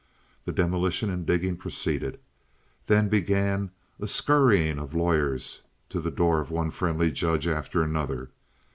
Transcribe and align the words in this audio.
The 0.45 0.51
demolition 0.51 1.11
and 1.11 1.27
digging 1.27 1.57
proceeded. 1.57 2.19
Then 2.87 3.07
began 3.07 3.69
a 3.99 4.07
scurrying 4.07 4.79
of 4.79 4.95
lawyers 4.95 5.61
to 5.89 5.99
the 5.99 6.09
door 6.09 6.41
of 6.41 6.49
one 6.49 6.71
friendly 6.71 7.11
judge 7.11 7.45
after 7.47 7.83
another. 7.83 8.31